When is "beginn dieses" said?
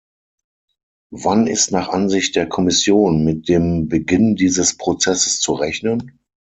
3.87-4.75